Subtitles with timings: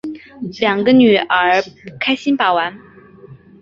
[0.59, 1.63] 两个女儿
[1.99, 2.75] 开心把玩